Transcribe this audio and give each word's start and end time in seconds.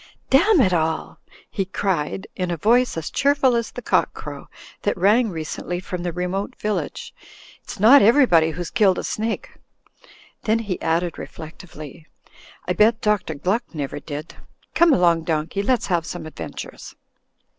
"Damn 0.31 0.61
it 0.61 0.73
all," 0.73 1.19
he 1.47 1.63
cried, 1.63 2.25
in 2.35 2.49
a 2.49 2.57
voice 2.57 2.97
as 2.97 3.11
cheerful 3.11 3.53
as 3.55 3.69
the 3.69 3.83
cockcrow 3.83 4.47
that 4.81 4.97
rang 4.97 5.29
recently 5.29 5.79
from 5.79 6.01
the 6.01 6.11
remote 6.11 6.55
village, 6.55 7.13
"it's 7.63 7.79
not 7.79 8.01
everybody 8.01 8.49
who's 8.49 8.71
killed 8.71 8.97
a 8.97 9.03
snake." 9.03 9.51
Then 10.45 10.57
he 10.57 10.81
added, 10.81 11.19
reflectively, 11.19 12.07
"I 12.67 12.73
bet 12.73 12.99
Dr. 12.99 13.35
Gluck 13.35 13.75
never 13.75 13.99
did. 13.99 14.33
Come 14.73 14.91
along, 14.91 15.25
donkey, 15.25 15.61
let's 15.61 15.85
have 15.85 16.07
some 16.07 16.25
adventures." 16.25 16.95